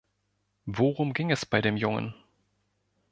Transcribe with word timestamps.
Worum 0.65 1.13
ging 1.13 1.29
es 1.29 1.45
bei 1.45 1.61
dem 1.61 1.77
Jungen? 1.77 2.15